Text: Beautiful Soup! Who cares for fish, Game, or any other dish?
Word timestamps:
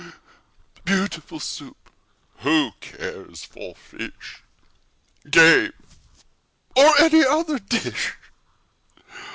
Beautiful 0.83 1.39
Soup! 1.39 1.77
Who 2.39 2.71
cares 2.81 3.43
for 3.43 3.75
fish, 3.75 4.41
Game, 5.29 5.73
or 6.75 6.99
any 6.99 7.23
other 7.23 7.59
dish? 7.59 8.15